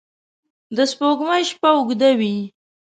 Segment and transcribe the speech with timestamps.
[0.75, 2.35] د سپوږمۍ شپه اوږده وي